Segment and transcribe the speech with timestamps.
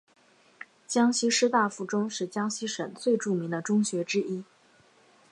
[0.87, 4.43] 江西师大附中是江西省最著名的中学之一。